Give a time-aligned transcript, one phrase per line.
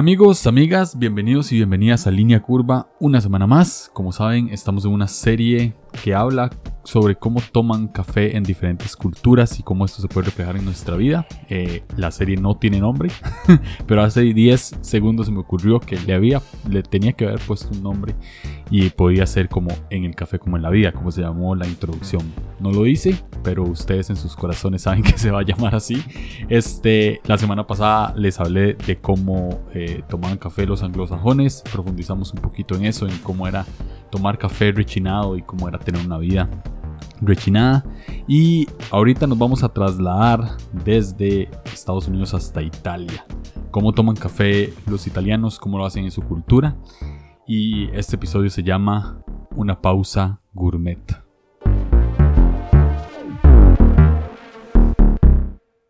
[0.00, 3.90] Amigos, amigas, bienvenidos y bienvenidas a Línea Curva una semana más.
[3.92, 6.50] Como saben, estamos en una serie que habla
[6.84, 10.96] sobre cómo toman café en diferentes culturas y cómo esto se puede reflejar en nuestra
[10.96, 11.26] vida.
[11.48, 13.10] Eh, la serie no tiene nombre,
[13.86, 17.68] pero hace 10 segundos se me ocurrió que le había, le tenía que haber puesto
[17.72, 18.14] un nombre
[18.70, 21.66] y podía ser como en el café como en la vida, como se llamó la
[21.66, 22.22] introducción.
[22.60, 26.02] No lo hice, pero ustedes en sus corazones saben que se va a llamar así.
[26.48, 32.40] Este, la semana pasada les hablé de cómo eh, tomaban café los anglosajones, profundizamos un
[32.40, 33.66] poquito en eso, en cómo era
[34.10, 36.48] tomar café rechinado y cómo era tener una vida
[37.20, 37.84] rechinada.
[38.26, 43.24] Y ahorita nos vamos a trasladar desde Estados Unidos hasta Italia.
[43.70, 46.76] Cómo toman café los italianos, cómo lo hacen en su cultura.
[47.46, 49.22] Y este episodio se llama
[49.56, 51.00] Una pausa gourmet.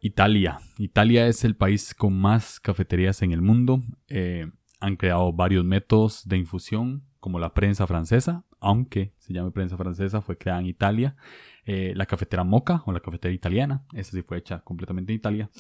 [0.00, 0.58] Italia.
[0.78, 3.82] Italia es el país con más cafeterías en el mundo.
[4.08, 9.76] Eh, han creado varios métodos de infusión como la prensa francesa, aunque se llame prensa
[9.76, 11.16] francesa, fue creada en Italia.
[11.64, 15.50] Eh, la cafetera Moca o la cafetera italiana, esa sí fue hecha completamente en Italia.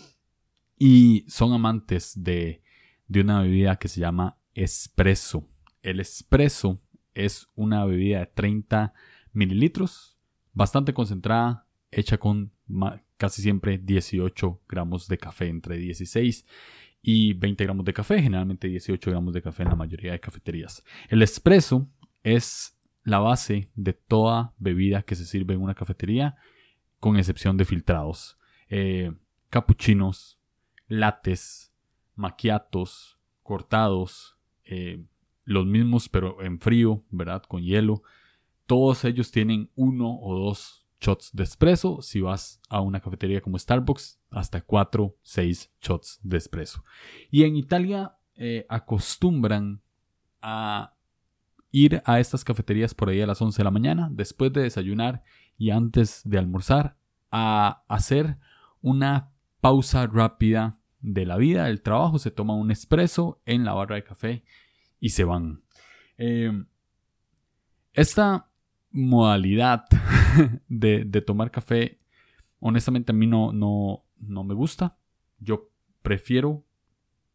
[0.76, 2.62] Y son amantes de,
[3.06, 5.46] de una bebida que se llama espresso.
[5.82, 6.80] El espresso
[7.14, 8.94] es una bebida de 30
[9.32, 10.18] mililitros,
[10.52, 12.52] bastante concentrada, hecha con
[13.16, 16.46] casi siempre 18 gramos de café, entre 16
[17.02, 20.84] y 20 gramos de café, generalmente 18 gramos de café en la mayoría de cafeterías.
[21.08, 21.88] El espresso
[22.22, 26.36] es la base de toda bebida que se sirve en una cafetería,
[26.98, 28.38] con excepción de filtrados.
[28.68, 29.12] Eh,
[29.48, 30.38] capuchinos,
[30.86, 31.72] lates,
[32.14, 35.02] maquiatos, cortados, eh,
[35.44, 37.42] los mismos pero en frío, ¿verdad?
[37.42, 38.02] Con hielo.
[38.66, 42.02] Todos ellos tienen uno o dos shots de espresso.
[42.02, 46.84] Si vas a una cafetería como Starbucks, hasta 4, 6 shots de espresso.
[47.30, 49.82] Y en Italia eh, acostumbran
[50.42, 50.94] a
[51.72, 55.22] ir a estas cafeterías por ahí a las 11 de la mañana, después de desayunar
[55.56, 56.96] y antes de almorzar,
[57.30, 58.36] a hacer
[58.82, 59.30] una
[59.60, 64.04] pausa rápida de la vida, del trabajo, se toma un espresso en la barra de
[64.04, 64.44] café
[64.98, 65.62] y se van.
[66.16, 66.66] Em,
[67.92, 68.49] esta
[68.90, 69.84] modalidad
[70.68, 71.98] de, tomar café,
[72.58, 74.96] honestamente a mí no, no, no me gusta.
[75.38, 75.70] Yo
[76.02, 76.64] prefiero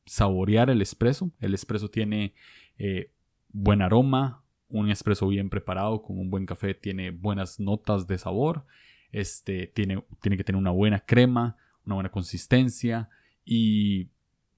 [0.06, 1.32] saborear el espresso.
[1.40, 2.34] El espresso tiene
[2.78, 3.12] eh,
[3.50, 8.66] buen aroma, un espresso bien preparado con un buen café tiene buenas notas de sabor.
[9.12, 13.10] Este, tiene, tiene que tener una buena crema, una buena consistencia
[13.46, 14.10] y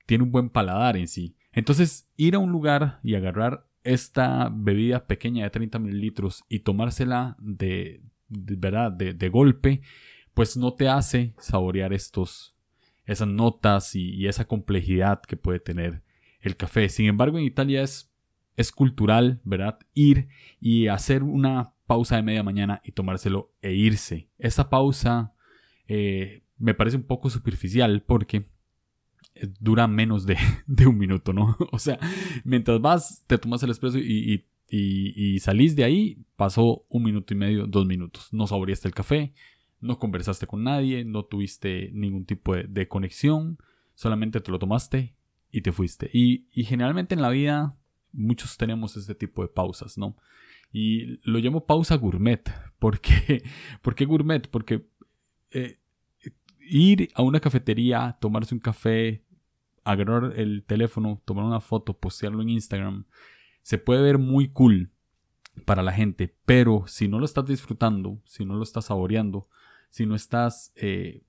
[0.05, 1.35] tiene un buen paladar en sí.
[1.51, 7.37] Entonces, ir a un lugar y agarrar esta bebida pequeña de 30 mililitros y tomársela
[7.39, 8.91] de, ¿verdad?
[8.91, 9.81] De, golpe,
[10.33, 12.55] pues no te hace saborear estos,
[13.05, 16.03] esas notas y, esa complejidad que puede tener
[16.41, 16.89] el café.
[16.89, 18.11] Sin embargo, en Italia es,
[18.55, 19.79] es cultural, ¿verdad?
[19.93, 20.27] Ir
[20.59, 24.29] y hacer una pausa de media mañana y tomárselo e irse.
[24.37, 25.33] Esa pausa
[25.87, 28.49] eh, me parece un poco superficial porque
[29.59, 30.25] dura menos
[30.67, 31.57] de, un minuto, ¿no?
[31.71, 31.99] O sea,
[32.43, 34.43] mientras vas, te tomas el espresso y,
[35.39, 38.29] salís de ahí, pasó un minuto y medio, dos minutos.
[38.31, 39.33] No saboreaste el café,
[39.79, 43.57] no conversaste con nadie, no tuviste ningún tipo de, conexión,
[43.95, 45.15] solamente te lo tomaste
[45.51, 46.09] y te fuiste.
[46.13, 47.77] Y, generalmente en la vida
[48.13, 50.15] muchos tenemos este tipo de pausas, ¿no?
[50.73, 52.49] Y lo llamo pausa gourmet.
[52.79, 53.43] ¿Por qué,
[53.81, 54.47] ¿Por qué gourmet?
[54.49, 54.85] Porque
[55.51, 55.79] eh,
[56.67, 59.23] ir a una cafetería, tomarse un café,
[59.91, 63.05] agarrar el teléfono, tomar una foto, postearlo en Instagram,
[63.61, 64.91] se puede ver muy cool
[65.65, 69.47] para la gente, pero si no lo estás disfrutando, si no lo estás saboreando,
[69.89, 71.23] si no estás eh,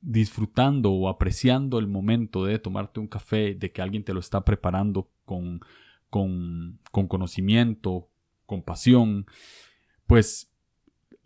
[0.00, 4.44] disfrutando o apreciando el momento de tomarte un café, de que alguien te lo está
[4.44, 5.60] preparando con,
[6.10, 8.08] con, con conocimiento,
[8.46, 9.26] con pasión,
[10.06, 10.50] pues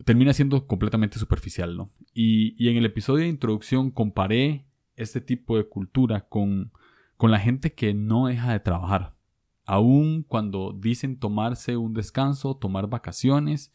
[0.05, 1.91] termina siendo completamente superficial, ¿no?
[2.15, 4.65] Y, y, en el episodio de introducción comparé
[4.99, 6.73] este tipo de cultura con,
[7.17, 9.15] con la gente que no deja de trabajar.
[9.65, 13.75] Aún cuando dicen tomarse un descanso, tomar vacaciones,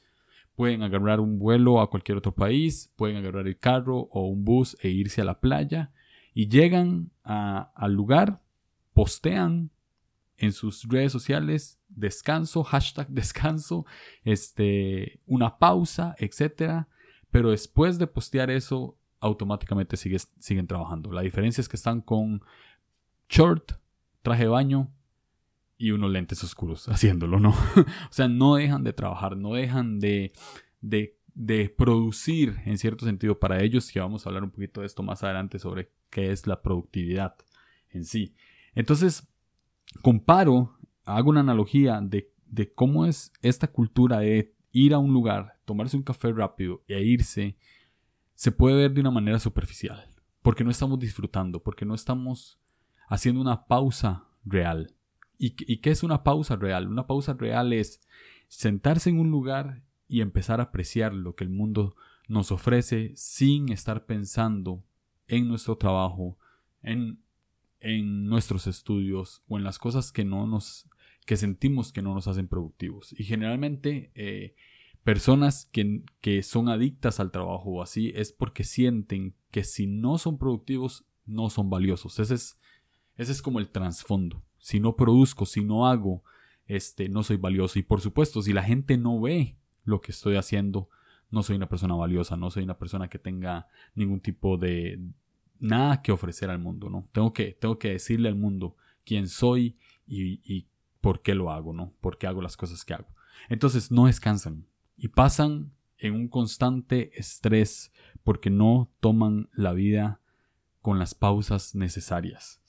[0.55, 4.77] pueden agarrar un vuelo a cualquier otro país, pueden agarrar el carro o un bus
[4.81, 5.91] e irse a la playa
[6.33, 8.41] y llegan al lugar,
[8.93, 9.71] postean
[10.37, 13.85] en sus redes sociales descanso, hashtag descanso,
[14.23, 16.85] este, una pausa, etc.
[17.31, 21.11] Pero después de postear eso, automáticamente siguen trabajando.
[21.11, 22.43] La diferencia es que están con
[23.29, 23.73] short,
[24.21, 24.91] traje de baño
[25.77, 27.49] y unos lentes oscuros haciéndolo, ¿no?
[27.75, 30.33] o sea, no dejan de trabajar, no dejan de,
[30.81, 34.87] de, de, producir en cierto sentido para ellos, que vamos a hablar un poquito de
[34.87, 37.35] esto más adelante sobre qué es la productividad
[37.89, 38.35] en sí.
[38.75, 39.27] Entonces,
[40.01, 45.59] comparo, hago una analogía de, de cómo es esta cultura de ir a un lugar,
[45.63, 47.55] tomarse un café rápido e irse,
[48.35, 50.09] se puede ver de una manera superficial,
[50.41, 52.59] porque no estamos disfrutando, porque no estamos
[53.07, 54.93] haciendo una pausa real.
[55.37, 56.87] ¿Y, qué es una pausa real?
[56.87, 58.01] Una pausa real es
[58.47, 61.95] sentarse en un lugar y empezar a apreciar lo que el mundo
[62.29, 64.83] nos ofrece sin estar pensando
[65.27, 66.37] en nuestro trabajo,
[66.81, 67.19] en,
[67.81, 70.87] en nuestros estudios o en las cosas que no nos
[71.25, 73.13] que sentimos que no nos hacen productivos.
[73.17, 74.55] Y generalmente eh,
[75.03, 80.17] personas que, que, son adictas al trabajo o así es porque sienten que si no
[80.17, 82.19] son productivos no son valiosos.
[82.19, 82.59] Ese es,
[83.15, 84.43] ese es como el trasfondo.
[84.57, 86.23] Si no produzco, si no hago,
[86.65, 87.79] este, no soy valioso.
[87.79, 90.89] Y por supuesto, si la gente no ve lo que estoy haciendo,
[91.29, 94.99] no soy una persona valiosa, no soy una persona que tenga ningún tipo de
[95.59, 97.07] nada que ofrecer al mundo, ¿no?
[97.11, 100.67] Tengo que, tengo que decirle al mundo quién soy y, y
[101.01, 101.93] por qué lo hago, ¿no?
[102.01, 103.07] Por qué hago las cosas que hago.
[103.49, 104.65] Entonces no descansan
[105.03, 107.91] y pasan en un constante estrés
[108.23, 110.21] porque no toman la vida
[110.81, 112.61] con las pausas necesarias.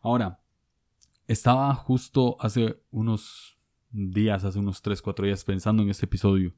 [0.00, 0.40] Ahora,
[1.28, 3.58] estaba justo hace unos
[3.90, 6.54] días, hace unos 3, 4 días pensando en este episodio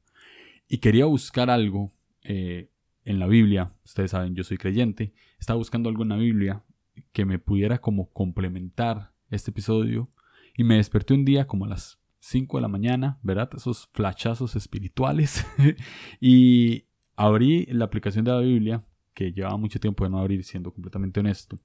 [0.69, 1.91] y quería buscar algo
[2.23, 2.71] eh,
[3.03, 3.73] en la Biblia.
[3.83, 5.13] Ustedes saben, yo soy creyente.
[5.37, 6.63] Estaba buscando algo en la Biblia
[7.11, 10.09] que me pudiera como complementar este episodio
[10.55, 13.49] y me desperté un día como a las 5 de la mañana, ¿verdad?
[13.55, 15.45] Esos flachazos espirituales.
[16.19, 16.85] y
[17.15, 18.83] abrí la aplicación de la Biblia,
[19.13, 21.57] que llevaba mucho tiempo de no abrir, siendo completamente honesto.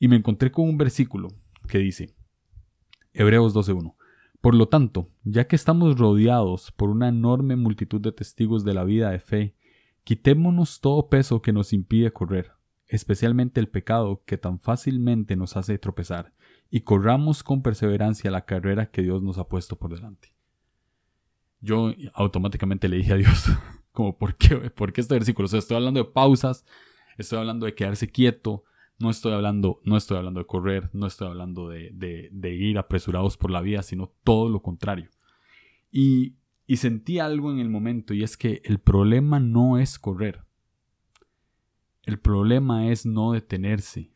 [0.00, 1.28] Y me encontré con un versículo
[1.68, 2.14] que dice,
[3.12, 3.94] Hebreos 12.1.
[4.40, 8.82] Por lo tanto, ya que estamos rodeados por una enorme multitud de testigos de la
[8.82, 9.54] vida de fe,
[10.02, 12.50] quitémonos todo peso que nos impide correr,
[12.88, 16.32] especialmente el pecado que tan fácilmente nos hace tropezar,
[16.70, 20.34] y corramos con perseverancia la carrera que Dios nos ha puesto por delante.
[21.60, 23.46] Yo automáticamente le dije a Dios,
[23.92, 25.46] como, ¿por qué, ¿por qué este versículo?
[25.46, 26.66] O sea, estoy hablando de pausas,
[27.16, 28.64] estoy hablando de quedarse quieto,
[28.98, 33.36] no estoy hablando, no estoy hablando de correr, no estoy hablando de, de, ir apresurados
[33.36, 35.10] por la vida, sino todo lo contrario.
[35.90, 36.36] Y,
[36.66, 40.43] y sentí algo en el momento y es que el problema no es correr.
[42.06, 44.10] El problema es no detenerse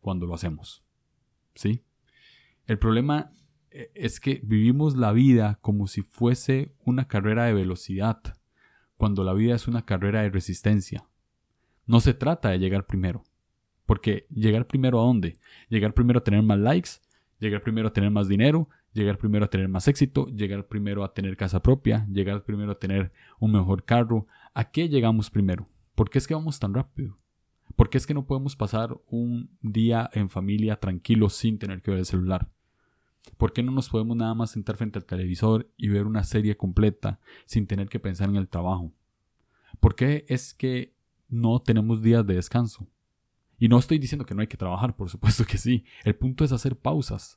[0.00, 0.82] cuando lo hacemos.
[1.54, 1.84] ¿Sí?
[2.66, 3.32] El problema
[3.70, 8.20] eh, es que vivimos la vida como si fuese una carrera de velocidad,
[8.96, 11.04] cuando la vida es una carrera de resistencia.
[11.86, 13.24] No se trata de llegar primero,
[13.86, 15.38] porque llegar primero a dónde?
[15.68, 16.90] Llegar primero a tener más likes,
[17.38, 21.14] llegar primero a tener más dinero, llegar primero a tener más éxito, llegar primero a
[21.14, 24.26] tener casa propia, llegar primero a tener un mejor carro.
[24.52, 25.68] ¿A qué llegamos primero?
[26.00, 27.18] ¿Por qué es que vamos tan rápido?
[27.76, 31.90] ¿Por qué es que no podemos pasar un día en familia tranquilo sin tener que
[31.90, 32.48] ver el celular?
[33.36, 36.56] ¿Por qué no nos podemos nada más sentar frente al televisor y ver una serie
[36.56, 38.94] completa sin tener que pensar en el trabajo?
[39.78, 40.94] ¿Por qué es que
[41.28, 42.88] no tenemos días de descanso?
[43.58, 45.84] Y no estoy diciendo que no hay que trabajar, por supuesto que sí.
[46.02, 47.36] El punto es hacer pausas.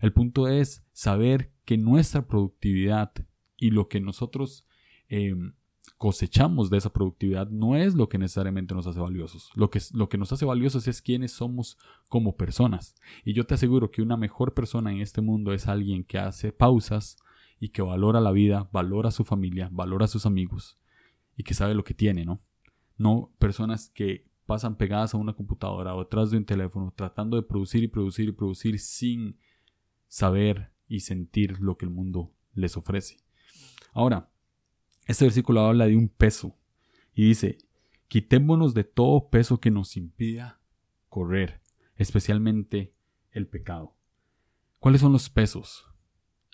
[0.00, 3.10] El punto es saber que nuestra productividad
[3.56, 4.64] y lo que nosotros
[5.08, 5.54] em,
[5.96, 9.50] cosechamos de esa productividad no es lo que necesariamente nos hace valiosos.
[9.54, 11.78] Lo que, lo que nos hace valiosos es quiénes somos
[12.08, 12.94] como personas.
[13.24, 16.52] Y yo te aseguro que una mejor persona en este mundo es alguien que hace
[16.52, 17.16] pausas
[17.58, 20.78] y que valora la vida, valora a su familia, valora a sus amigos
[21.36, 22.40] y que sabe lo que tiene, ¿no?
[22.98, 27.42] No personas que pasan pegadas a una computadora o detrás de un teléfono tratando de
[27.42, 29.38] producir y producir y producir sin
[30.08, 33.16] saber y sentir lo que el mundo les ofrece.
[33.92, 34.30] Ahora,
[35.06, 36.54] este versículo habla de un peso
[37.14, 37.58] y dice,
[38.08, 40.60] quitémonos de todo peso que nos impida
[41.08, 41.60] correr,
[41.96, 42.92] especialmente
[43.30, 43.94] el pecado.
[44.78, 45.86] ¿Cuáles son los pesos?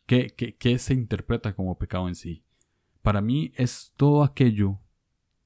[0.06, 2.44] ¿Qué, qué, qué se interpreta como pecado en sí?
[3.02, 4.78] Para mí es todo aquello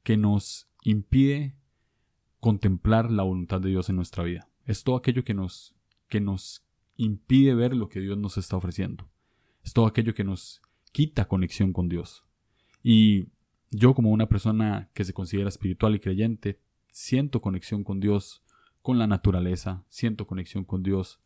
[0.03, 1.57] que nos impide
[2.41, 4.49] contemplar la voluntad de Dios en nuestra vida.
[4.67, 5.75] Es todo aquello que nos,
[6.09, 6.65] que nos
[6.97, 9.09] impide ver lo que Dios nos está ofreciendo.
[9.65, 12.26] Es todo aquello que nos quita conexión con Dios.
[12.89, 13.31] Y
[13.73, 16.61] yo como una persona que se considera espiritual y creyente,
[16.93, 18.43] siento conexión con Dios,
[18.81, 21.19] con la naturaleza, siento conexión con Dios,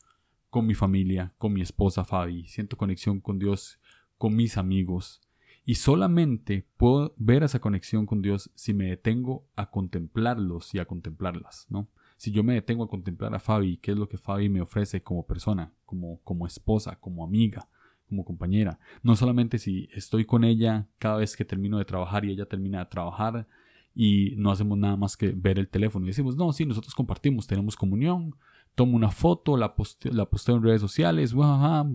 [0.49, 3.79] con mi familia, con mi esposa Fabi, siento conexión con Dios,
[4.17, 5.21] con mis amigos,
[5.67, 10.87] y solamente puedo ver esa conexión con Dios si me detengo a contemplarlos y a
[10.87, 11.89] contemplarlas, ¿no?
[12.17, 15.03] Si yo me detengo a contemplar a Fabi, qué es lo que Fabi me ofrece
[15.03, 17.69] como persona, como, como esposa, como amiga,
[18.11, 18.79] como compañera.
[19.03, 22.81] No solamente si estoy con ella cada vez que termino de trabajar y ella termina
[22.81, 23.49] de trabajar
[23.95, 27.47] y no hacemos nada más que ver el teléfono y decimos, no, sí, nosotros compartimos,
[27.47, 28.37] tenemos comunión,
[28.75, 31.35] tomo una foto, la posteo, la posteo en redes sociales,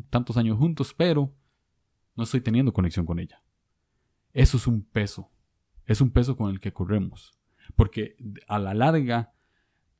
[0.09, 1.31] tantos años juntos, pero
[2.15, 3.43] no estoy teniendo conexión con ella.
[4.33, 5.29] Eso es un peso.
[5.85, 7.37] Es un peso con el que corremos.
[7.75, 8.15] Porque
[8.47, 9.33] a la larga,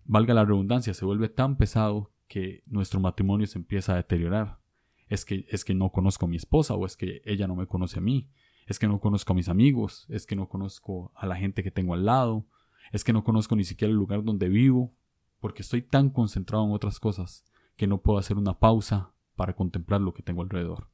[0.03, 4.59] valga la redundancia, se vuelve tan pesado que nuestro matrimonio se empieza a deteriorar.
[5.07, 7.67] Es que, es que no conozco a mi esposa o es que ella no me
[7.67, 8.29] conoce a mí.
[8.65, 10.05] Es que no conozco a mis amigos.
[10.09, 12.45] Es que no conozco a la gente que tengo al lado.
[12.91, 14.91] Es que no conozco ni siquiera el lugar donde vivo.
[15.39, 17.45] Porque estoy tan concentrado en otras cosas
[17.75, 20.89] que no puedo hacer una pausa para contemplar lo que tengo alrededor.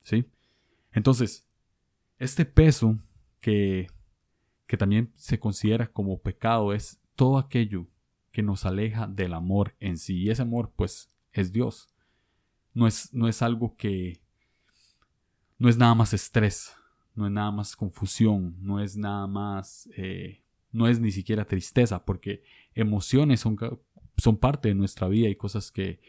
[0.00, 0.26] ¿Sí?
[0.92, 1.46] Entonces,
[2.18, 2.98] este peso
[3.40, 3.86] que,
[4.66, 7.86] que también se considera como pecado es todo aquello
[8.32, 10.22] que nos aleja del amor en sí.
[10.22, 11.93] Y ese amor, pues, es Dios.
[12.74, 14.20] No es, no es algo que...
[15.58, 16.74] No es nada más estrés,
[17.14, 19.88] no es nada más confusión, no es nada más...
[19.96, 22.42] Eh, no es ni siquiera tristeza, porque
[22.74, 23.56] emociones son,
[24.16, 26.00] son parte de nuestra vida y cosas que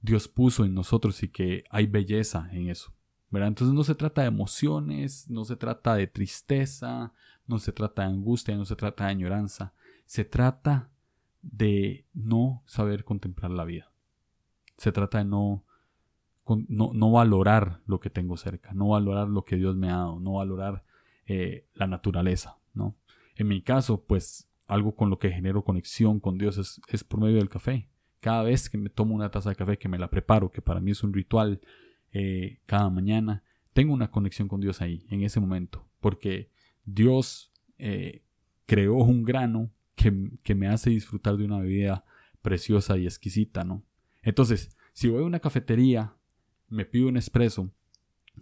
[0.00, 2.92] Dios puso en nosotros y que hay belleza en eso.
[3.40, 7.12] Entonces no se trata de emociones, no se trata de tristeza,
[7.46, 9.72] no se trata de angustia, no se trata de añoranza,
[10.04, 10.90] se trata
[11.40, 13.90] de no saber contemplar la vida.
[14.76, 15.64] Se trata de no,
[16.46, 20.34] no, valorar lo que tengo cerca, no valorar lo que Dios me ha dado, no
[20.34, 20.84] valorar
[21.26, 22.96] eh, la naturaleza, ¿no?
[23.36, 27.36] En mi caso, pues algo con lo que genero conexión con Dios es, por medio
[27.36, 27.88] del café.
[28.20, 30.80] Cada vez que me tomo una taza de café, que me la preparo, que para
[30.80, 31.60] mí es un ritual
[32.12, 36.50] eh, cada mañana, tengo una conexión con Dios ahí, en ese momento, porque
[36.84, 38.22] Dios eh,
[38.66, 42.04] creó un grano que, me hace disfrutar de una bebida
[42.42, 43.84] preciosa y exquisita, ¿no?
[44.22, 46.14] Entonces, si voy a una cafetería,
[46.72, 47.70] me pido un espresso,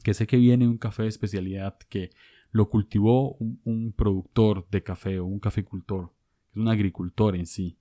[0.05, 2.11] que sé que viene un café de especialidad que
[2.53, 6.13] lo cultivó un, productor de café o un caficultor,
[6.53, 7.77] es un agricultor en sí,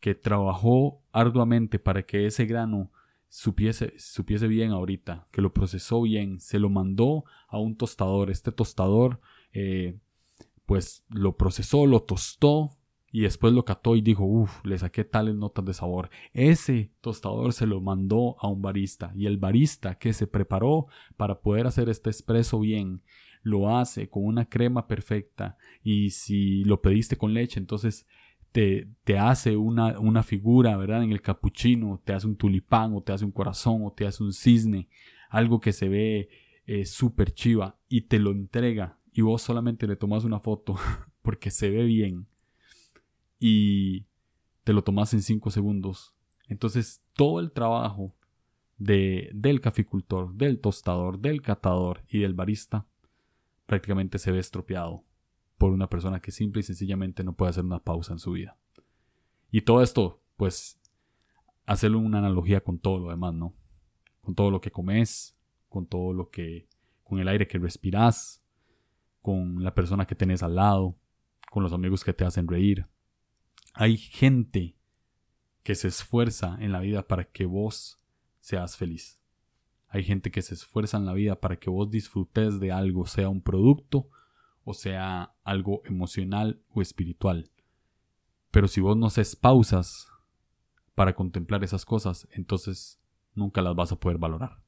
[0.00, 2.90] que trabajó arduamente para que ese grano
[3.28, 8.30] supiese, supiese bien ahorita, que lo procesó bien, se lo mandó a un tostador.
[8.30, 9.20] Este tostador,
[9.52, 9.98] eh,
[10.66, 12.76] pues lo procesó, lo tostó,
[13.12, 16.08] y después lo cató y dijo, uff, le saqué tales notas de sabor.
[16.32, 20.86] Ese tostador se lo mandó a un barista y el barista que se preparó
[21.18, 23.02] para poder hacer este espresso bien,
[23.42, 28.06] lo hace con una crema perfecta y si lo pediste con leche, entonces
[28.50, 31.02] te, te hace una, una, figura, ¿verdad?
[31.02, 34.22] En el capuchino, te hace un tulipán o te hace un corazón o te hace
[34.22, 34.88] un cisne,
[35.28, 36.28] algo que se ve
[36.64, 40.76] eh, súper chiva y te lo entrega y vos solamente le tomas una foto
[41.22, 42.26] porque se ve bien
[43.44, 44.06] y
[44.62, 46.14] te lo tomas en 5 segundos.
[46.46, 48.14] Entonces todo el trabajo
[48.78, 52.86] de, del caficultor, del tostador, del catador y del barista
[53.66, 55.02] prácticamente se ve estropeado
[55.58, 58.56] por una persona que simple y sencillamente no puede hacer una pausa en su vida.
[59.50, 60.80] Y todo esto, pues,
[61.66, 63.54] hacerlo una analogía con todo lo demás, ¿no?
[64.20, 65.36] Con todo lo que comes,
[65.68, 66.68] con todo lo que,
[67.02, 68.40] con el aire que respiras,
[69.20, 70.96] con la persona que tenés al lado,
[71.50, 72.86] con los amigos que te hacen reír,
[73.74, 74.76] hay gente
[75.62, 77.98] que se esfuerza en la vida para que vos
[78.40, 79.20] seas feliz.
[79.88, 83.28] Hay gente que se esfuerza en la vida para que vos disfrutes de algo, sea
[83.28, 84.08] un producto
[84.64, 87.50] o sea algo emocional o espiritual.
[88.50, 90.08] Pero si vos no haces pausas
[90.94, 93.00] para contemplar esas cosas, entonces
[93.34, 94.62] nunca las vas a poder valorar.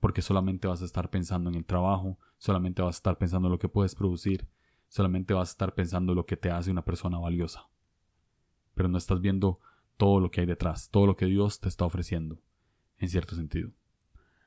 [0.00, 3.52] Porque solamente vas a estar pensando en el trabajo, solamente vas a estar pensando en
[3.52, 4.46] lo que puedes producir,
[4.88, 7.68] solamente vas a estar pensando en lo que te hace una persona valiosa
[8.74, 9.60] pero no estás viendo
[9.96, 12.38] todo lo que hay detrás, todo lo que Dios te está ofreciendo,
[12.98, 13.70] en cierto sentido.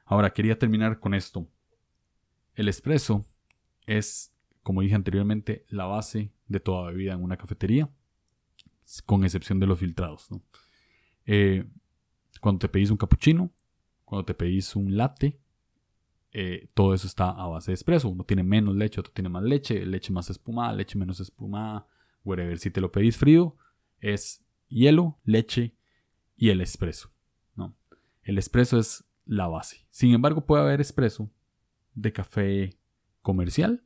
[0.05, 1.48] Ahora, quería terminar con esto.
[2.55, 3.25] El espresso
[3.86, 7.89] es, como dije anteriormente, la base de toda bebida en una cafetería,
[9.05, 10.29] con excepción de los filtrados.
[11.25, 11.65] Eh,
[12.39, 13.51] cuando te pedís un cappuccino,
[14.05, 15.38] cuando te pedís un latte,
[16.31, 18.10] eh, todo eso está a base de espresso.
[18.10, 21.86] Uno tiene menos leche, otro tiene más leche, leche más espumada, leche menos espumada,
[22.24, 22.57] whatever.
[22.57, 23.55] Si te lo pedís frío,
[24.00, 25.75] es hielo, leche
[26.36, 27.12] y el espresso.
[27.56, 27.75] ¿no?
[28.24, 29.86] El espresso es la base.
[29.89, 31.30] Sin embargo, puede haber espresso
[31.94, 32.77] de café
[33.22, 33.84] comercial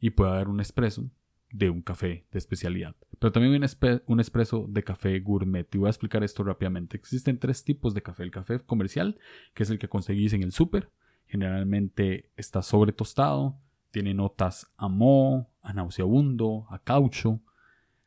[0.00, 1.10] y puede haber un espresso
[1.50, 2.96] de un café de especialidad.
[3.18, 5.72] Pero también un, un espresso de café gourmet.
[5.74, 6.96] Y voy a explicar esto rápidamente.
[6.96, 8.24] Existen tres tipos de café.
[8.24, 9.18] El café comercial,
[9.54, 10.90] que es el que conseguís en el súper.
[11.26, 13.58] Generalmente está sobre tostado,
[13.90, 17.40] tiene notas a moho, a nauseabundo, a caucho,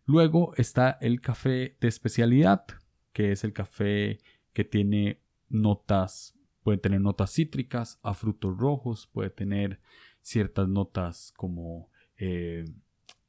[0.05, 2.65] Luego está el café de especialidad,
[3.11, 4.19] que es el café
[4.53, 5.19] que tiene
[5.49, 9.79] notas, puede tener notas cítricas, a frutos rojos, puede tener
[10.21, 12.65] ciertas notas como, eh,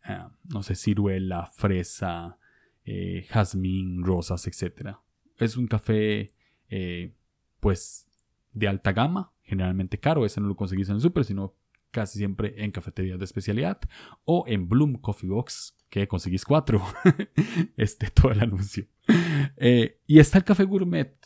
[0.04, 2.38] ah, no sé, ciruela, fresa,
[2.84, 4.96] eh, jazmín, rosas, etc.
[5.38, 6.32] es un café,
[6.68, 7.14] eh,
[7.60, 8.06] pues,
[8.52, 10.24] de alta gama, generalmente caro.
[10.24, 11.54] Ese no lo conseguís en el súper, sino
[11.90, 13.80] casi siempre en cafeterías de especialidad
[14.24, 16.82] o en Bloom Coffee Box, que conseguís cuatro.
[17.76, 18.86] este, todo el anuncio.
[19.56, 21.16] Eh, y está el café gourmet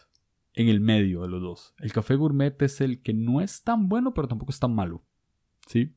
[0.54, 1.74] en el medio de los dos.
[1.78, 5.02] El café gourmet es el que no es tan bueno, pero tampoco es tan malo.
[5.66, 5.94] ¿Sí?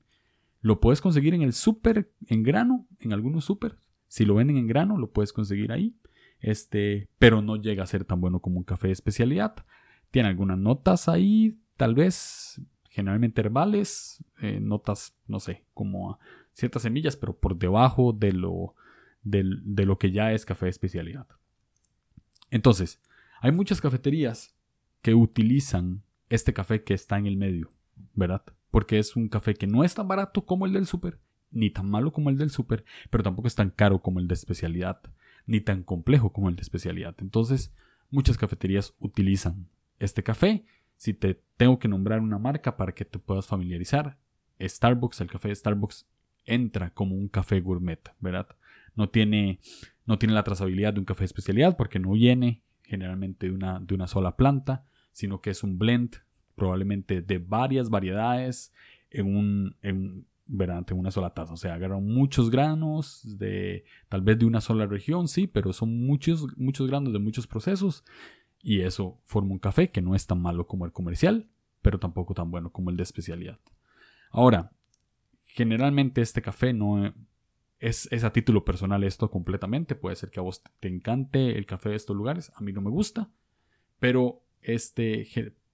[0.62, 3.78] Lo puedes conseguir en el súper, en grano, en algunos súper.
[4.08, 5.96] Si lo venden en grano, lo puedes conseguir ahí.
[6.40, 9.56] Este, pero no llega a ser tan bueno como un café de especialidad.
[10.12, 12.62] Tiene algunas notas ahí, tal vez
[12.94, 16.20] generalmente herbales, eh, notas, no sé, como
[16.54, 18.76] ciertas semillas, pero por debajo de lo,
[19.24, 21.26] de, de lo que ya es café de especialidad.
[22.52, 23.02] Entonces,
[23.42, 24.56] hay muchas cafeterías
[25.02, 27.70] que utilizan este café que está en el medio,
[28.14, 28.44] ¿verdad?
[28.70, 31.20] Porque es un café que no es tan barato como el del súper,
[31.50, 34.36] ni tan malo como el del súper, pero tampoco es tan caro como el de
[34.36, 35.02] especialidad,
[35.48, 37.16] ni tan complejo como el de especialidad.
[37.18, 37.74] Entonces,
[38.12, 40.64] muchas cafeterías utilizan este café
[41.04, 44.18] si te tengo que nombrar una marca para que te puedas familiarizar,
[44.58, 46.08] Starbucks, el café de Starbucks
[46.46, 48.48] entra como un café gourmet, ¿verdad?
[48.96, 49.60] No tiene,
[50.06, 53.82] no tiene la trazabilidad de un café de especialidad porque no viene generalmente de una,
[53.82, 56.20] de una sola planta, sino que es un blend
[56.56, 58.72] probablemente de varias variedades
[59.10, 61.52] en, un, en, en una sola taza.
[61.52, 66.08] O sea, agarran muchos granos de tal vez de una sola región, sí, pero son
[66.08, 68.06] muchos, muchos granos de muchos procesos
[68.64, 71.50] y eso forma un café que no es tan malo como el comercial,
[71.82, 73.60] pero tampoco tan bueno como el de especialidad.
[74.32, 74.72] Ahora,
[75.46, 77.14] generalmente este café no
[77.80, 79.96] es, es, a título personal esto completamente.
[79.96, 82.54] Puede ser que a vos te encante el café de estos lugares.
[82.56, 83.30] A mí no me gusta.
[84.00, 85.28] Pero este,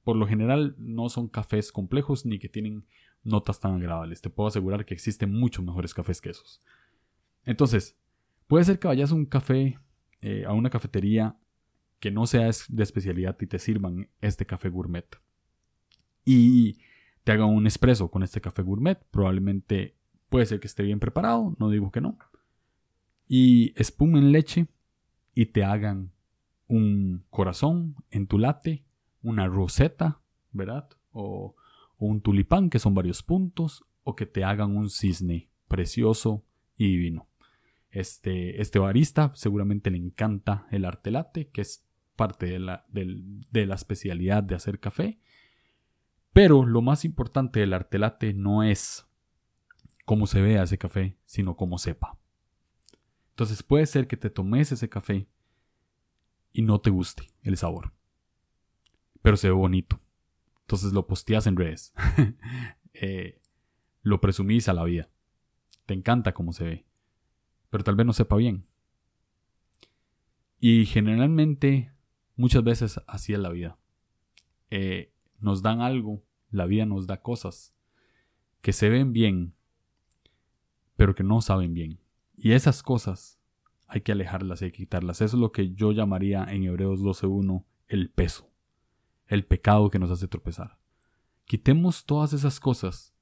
[0.04, 2.86] por lo general no son cafés complejos ni que tienen
[3.24, 4.22] notas tan agradables.
[4.22, 6.60] Te puedo asegurar que existen muchos mejores cafés que esos.
[7.46, 7.96] Entonces,
[8.48, 9.78] puede ser que vayas a un café,
[10.22, 11.38] eh, a una cafetería
[12.00, 15.06] que no sea de especialidad y te sirvan este café gourmet.
[16.26, 16.80] Y
[17.24, 19.00] te hagan un espresso con este café gourmet.
[19.12, 19.96] Probablemente
[20.30, 22.18] puede ser que esté bien preparado, no digo que no.
[23.28, 24.68] Y espumen leche
[25.34, 26.12] y te hagan
[26.68, 28.84] un corazón en tu latte,
[29.22, 30.22] una roseta,
[30.52, 30.90] ¿verdad?
[31.12, 31.56] O,
[31.98, 36.44] o un tulipán, que son varios puntos, o que te hagan un cisne precioso
[36.78, 37.28] y divino.
[37.92, 41.86] Este, este barista seguramente le encanta el arte latte, que es
[42.20, 45.22] parte de la, de la especialidad de hacer café.
[46.34, 49.08] Pero lo más importante del arte latte no es
[50.04, 52.20] cómo se vea ese café, sino cómo sepa.
[53.30, 55.30] Entonces puede ser que te tomes ese café
[56.52, 57.94] y no te guste el sabor.
[59.22, 60.02] Pero se ve bonito.
[60.62, 61.94] Entonces lo posteas en redes.
[63.02, 63.40] Eh,
[64.02, 65.10] lo presumís a la vida.
[65.86, 66.86] Te encanta cómo se ve.
[67.70, 68.66] Pero tal vez no sepa bien.
[70.60, 71.94] Y generalmente
[72.40, 73.78] Muchas veces así es la vida.
[74.70, 77.76] Eh, nos dan algo, la vida nos da cosas
[78.62, 79.56] que se ven bien,
[80.96, 82.00] pero que no saben bien.
[82.38, 83.42] Y esas cosas
[83.88, 85.20] hay que alejarlas, hay que quitarlas.
[85.20, 88.50] Eso es lo que yo llamaría en Hebreos 12.1 el peso,
[89.28, 90.80] el pecado que nos hace tropezar.
[91.44, 93.14] Quitemos todas esas cosas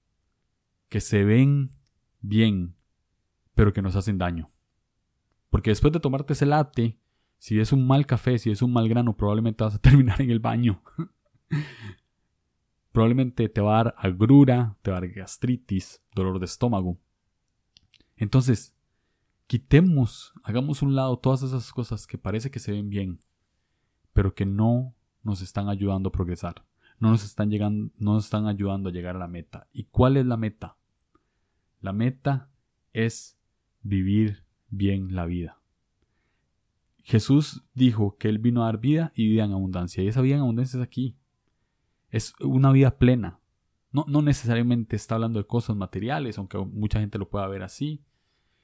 [0.90, 1.72] que se ven
[2.22, 2.76] bien,
[3.56, 4.52] pero que nos hacen daño.
[5.50, 7.00] Porque después de tomarte ese late,
[7.38, 10.32] si es un mal café, si es un mal grano, probablemente vas a terminar en
[10.32, 10.82] el baño.
[12.92, 16.98] probablemente te va a dar agrura, te va a dar gastritis, dolor de estómago.
[18.16, 18.74] Entonces,
[19.46, 23.20] quitemos, hagamos un lado todas esas cosas que parece que se ven bien,
[24.14, 26.66] pero que no nos están ayudando a progresar.
[27.00, 29.68] No nos están no nos están ayudando a llegar a la meta.
[29.72, 30.78] ¿Y cuál es la meta?
[31.80, 32.50] La meta
[32.94, 33.38] es
[33.84, 35.60] vivir bien la vida.
[37.08, 40.04] Jesús dijo que Él vino a dar vida y vida en abundancia.
[40.04, 41.16] Y esa vida en abundancia es aquí.
[42.10, 43.40] Es una vida plena.
[43.94, 48.04] No, no necesariamente está hablando de cosas materiales, aunque mucha gente lo pueda ver así,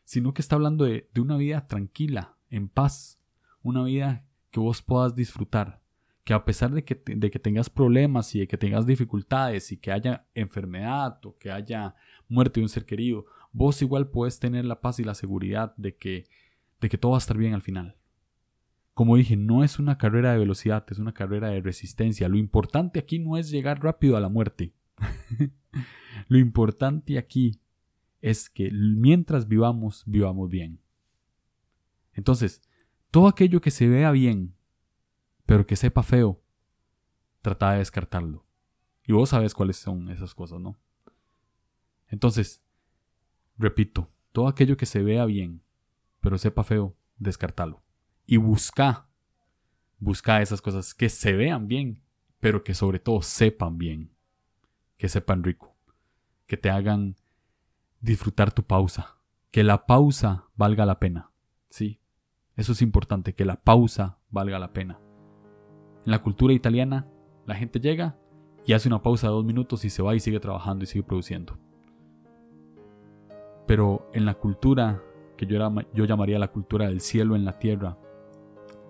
[0.04, 3.18] sino que está hablando de, una vida tranquila, en paz,
[3.62, 5.82] una vida que vos puedas disfrutar,
[6.26, 9.78] que a pesar de que, de que tengas problemas y de que tengas dificultades y
[9.78, 11.96] que haya enfermedad o que haya
[12.28, 15.96] muerte de un ser querido, vos igual puedes tener la paz y la seguridad de
[15.96, 16.26] que,
[16.82, 17.96] de que todo va a estar bien al final.
[18.94, 22.30] Como dije, no es una carrera de velocidad, es una carrera de resistencia.
[22.30, 24.74] Lo importante aquí no es llegar rápido a la muerte.
[26.28, 27.60] Lo importante aquí
[28.22, 30.80] es que mientras vivamos, vivamos bien.
[32.14, 32.62] Entonces,
[33.10, 34.56] todo aquello que se vea bien,
[35.48, 36.42] pero que sepa feo,
[37.42, 38.46] trata de descartarlo.
[39.06, 40.78] Y vos sabes cuáles son esas cosas, ¿no?
[42.08, 42.64] Entonces,
[43.58, 45.64] repito, todo aquello que se vea bien,
[46.22, 47.84] pero sepa feo, descartalo
[48.26, 49.08] y busca
[50.04, 52.04] Busca esas cosas que se vean bien,
[52.42, 54.12] pero que sobre todo sepan bien.
[54.98, 55.78] Que sepan rico.
[56.46, 57.16] Que te hagan
[58.02, 59.16] disfrutar tu pausa.
[59.50, 61.32] Que la pausa valga la pena.
[61.70, 62.02] Sí,
[62.58, 65.00] eso es importante, que la pausa valga la pena.
[66.06, 67.08] En la cultura italiana,
[67.46, 68.20] la gente llega
[68.66, 71.06] y hace una pausa de dos minutos y se va y sigue trabajando y sigue
[71.06, 71.58] produciendo.
[73.68, 75.02] Pero en la cultura
[75.38, 75.58] que yo,
[75.94, 77.98] yo llamaría la cultura del cielo en la tierra,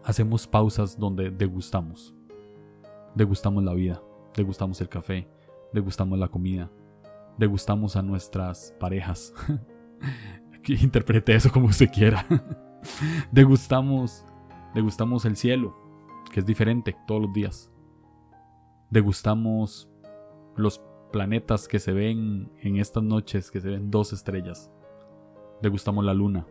[0.03, 2.13] hacemos pausas donde degustamos.
[3.15, 4.01] Degustamos la vida,
[4.35, 5.27] degustamos el café,
[5.71, 6.71] degustamos la comida,
[7.37, 9.33] degustamos a nuestras parejas.
[10.67, 12.25] Interprete eso como usted quiera.
[13.31, 14.25] degustamos,
[14.73, 15.75] degustamos el cielo,
[16.31, 17.71] que es diferente todos los días.
[18.89, 19.89] Degustamos
[20.55, 24.71] los planetas que se ven en estas noches, que se ven dos estrellas.
[25.61, 26.45] Degustamos la luna.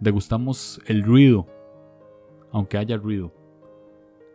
[0.00, 1.46] Degustamos el ruido,
[2.52, 3.32] aunque haya ruido.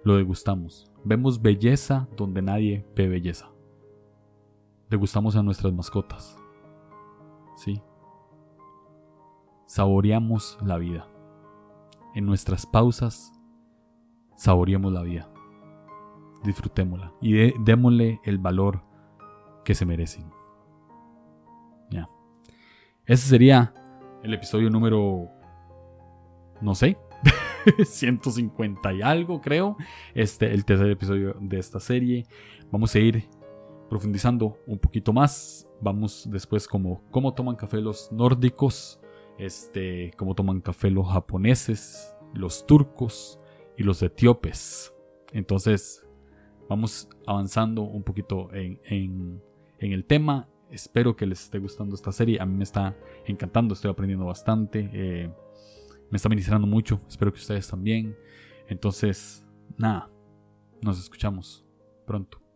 [0.03, 0.91] Lo degustamos.
[1.03, 3.49] Vemos belleza donde nadie ve belleza.
[4.89, 6.38] Degustamos a nuestras mascotas.
[7.56, 7.82] Sí,
[9.67, 11.08] saboreamos la vida.
[12.15, 13.32] En nuestras pausas,
[14.36, 15.30] saboreemos la vida.
[16.43, 18.82] Disfrutémosla y démosle el valor
[19.63, 20.32] que se merecen.
[21.89, 22.10] Ya.
[23.06, 23.73] Ese sería
[24.23, 25.30] el episodio número,
[26.62, 26.97] no sé,
[27.86, 29.78] 150 y algo creo.
[30.13, 32.26] Este, el tercer episodio de esta serie.
[32.72, 33.30] Vamos a ir
[33.89, 35.67] profundizando un poquito más.
[35.82, 39.00] Vamos después como cómo toman café los nórdicos
[39.38, 43.39] este, cómo toman café los japoneses, los turcos
[43.78, 44.93] y los etíopes.
[45.32, 46.06] Entonces,
[46.67, 49.41] vamos avanzando un poquito en,
[49.80, 50.50] el tema.
[50.72, 52.41] Espero que les esté gustando esta serie.
[52.41, 54.89] A mí me está encantando, estoy aprendiendo bastante.
[54.91, 55.32] Eh,
[56.10, 57.02] me está ministrando mucho.
[57.08, 58.17] Espero que ustedes también.
[58.67, 59.46] Entonces,
[59.78, 60.10] nada,
[60.82, 61.65] nos escuchamos
[62.06, 62.47] pronto.